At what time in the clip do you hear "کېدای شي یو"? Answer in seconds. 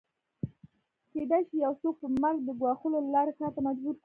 1.11-1.73